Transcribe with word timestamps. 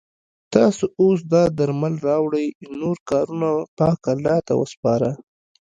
تاسو 0.53 0.83
اوس 1.01 1.19
دا 1.31 1.43
درمل 1.57 1.93
راوړئ 2.07 2.47
نور 2.79 2.97
کارونه 3.09 3.49
پاک 3.77 3.99
الله 4.13 4.37
ته 4.47 4.53
وسپاره. 4.61 5.11